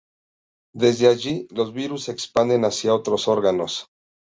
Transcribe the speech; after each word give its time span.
Desde 0.73 1.07
allí, 1.07 1.47
los 1.51 1.73
virus 1.73 2.05
se 2.05 2.11
expanden 2.11 2.65
hacia 2.65 2.95
otros 2.95 3.27
órganos. 3.27 3.89